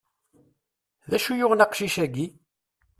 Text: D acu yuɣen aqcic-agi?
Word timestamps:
D 1.09 1.11
acu 1.17 1.31
yuɣen 1.37 1.63
aqcic-agi? 1.65 2.27